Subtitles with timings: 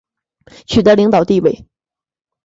[0.65, 1.67] 取得领导地位